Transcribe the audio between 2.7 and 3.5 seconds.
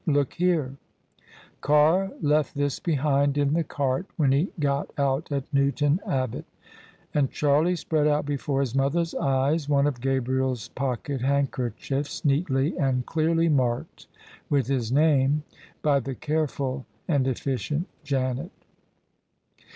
behind